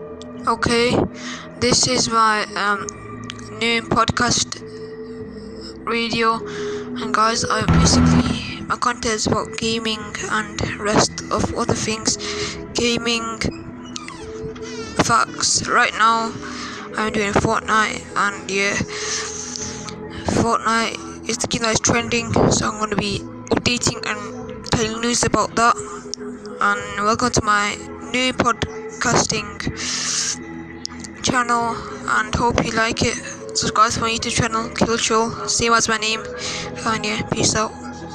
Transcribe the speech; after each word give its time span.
Okay, 0.00 0.96
this 1.60 1.86
is 1.86 2.08
my 2.08 2.48
um, 2.56 2.88
new 3.60 3.82
podcast 3.82 4.64
radio, 5.84 6.40
and 6.96 7.12
guys, 7.12 7.44
I 7.44 7.66
basically 7.66 8.64
my 8.64 8.76
content 8.76 9.14
is 9.14 9.26
about 9.26 9.58
gaming 9.58 10.00
and 10.30 10.56
rest 10.80 11.20
of 11.30 11.52
other 11.52 11.74
things. 11.74 12.16
Gaming 12.72 13.44
facts. 15.04 15.68
Right 15.68 15.92
now, 15.92 16.32
I'm 16.96 17.12
doing 17.12 17.32
Fortnite, 17.36 18.00
and 18.16 18.50
yeah, 18.50 18.80
Fortnite 20.40 21.28
is 21.28 21.36
the 21.36 21.46
game 21.46 21.60
that 21.62 21.72
is 21.72 21.80
trending, 21.80 22.32
so 22.50 22.72
I'm 22.72 22.80
gonna 22.80 22.96
be 22.96 23.18
updating 23.52 24.00
and 24.08 24.64
telling 24.72 25.02
news 25.02 25.24
about 25.24 25.54
that. 25.56 25.76
And 26.62 27.04
welcome 27.04 27.32
to 27.32 27.44
my 27.44 27.76
new 28.10 28.32
podcasting 28.32 29.60
channel 31.22 31.76
and 32.08 32.34
hope 32.34 32.64
you 32.64 32.72
like 32.72 33.02
it. 33.02 33.14
Subscribe 33.56 33.92
to 33.92 34.00
my 34.00 34.10
YouTube 34.10 34.32
channel, 34.32 34.68
Killshow, 34.70 35.48
same 35.48 35.72
as 35.72 35.88
my 35.88 35.96
name. 35.96 36.22
And 36.86 37.04
yeah, 37.04 37.22
peace 37.30 37.54
out. 37.54 37.89